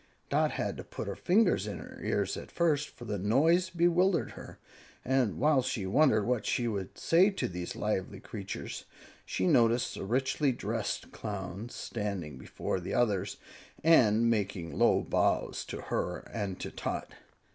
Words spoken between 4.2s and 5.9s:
her, and while she